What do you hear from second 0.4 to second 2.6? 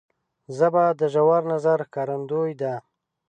ژبه د ژور نظر ښکارندوی